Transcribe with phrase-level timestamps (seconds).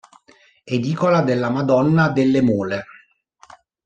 [0.65, 2.85] Edicola della Madonna delle Mole.